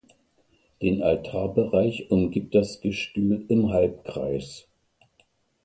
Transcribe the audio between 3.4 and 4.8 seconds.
im Halbkreis.